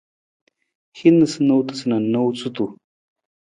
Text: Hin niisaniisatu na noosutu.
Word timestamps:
Hin 1.03 1.19
niisaniisatu 1.21 1.95
na 1.95 2.03
noosutu. 2.11 2.71